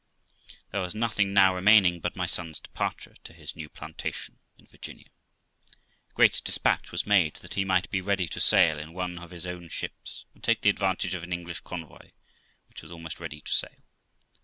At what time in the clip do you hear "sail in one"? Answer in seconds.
8.39-9.19